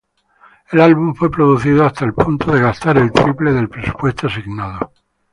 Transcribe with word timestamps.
El 0.71 0.81
álbum 0.81 1.13
fue 1.13 1.29
producido 1.29 1.85
hasta 1.85 2.05
el 2.05 2.15
punto 2.15 2.51
de 2.51 2.59
gastar 2.61 2.97
el 2.97 3.11
triple 3.11 3.53
del 3.53 3.69
presupuesto 3.69 4.25
asignado. 4.25 4.91